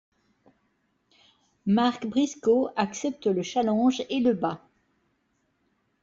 [1.67, 4.59] Mark Briscoe accepte le challenge et le bat.